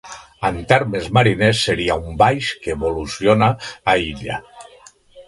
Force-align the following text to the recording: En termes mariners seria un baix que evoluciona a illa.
En 0.47 0.55
termes 0.69 1.09
mariners 1.17 1.61
seria 1.67 1.97
un 2.05 2.17
baix 2.21 2.47
que 2.63 2.73
evoluciona 2.77 3.51
a 3.95 3.97
illa. 4.07 4.41